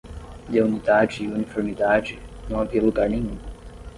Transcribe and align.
De 0.51 0.59
unidade 0.59 1.23
e 1.23 1.27
uniformidade, 1.27 2.17
não 2.49 2.59
havia 2.61 2.81
lugar 2.81 3.07
nenhum. 3.07 3.37